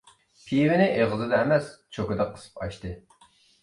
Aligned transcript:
پىۋىنى 0.45 0.87
ئېغىزىدا 0.95 1.43
ئەمەس، 1.43 1.71
چوكىدا 1.99 2.31
قىسىپ 2.35 2.63
ئاچتى. 2.69 2.99